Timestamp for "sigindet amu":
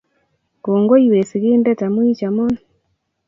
1.29-2.01